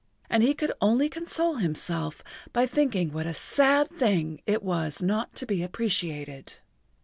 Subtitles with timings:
[0.31, 5.35] And he could only console himself by thinking what a sad thing it was not
[5.35, 6.53] to be appreciated.